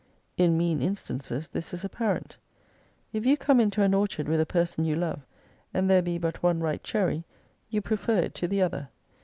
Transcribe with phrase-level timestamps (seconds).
[0.35, 2.37] In mean instances this is apparent.
[3.13, 5.27] If you come into an orchard with a person you love,
[5.75, 7.23] and there be but one ripe cherry
[7.69, 8.89] you prefer it to the other.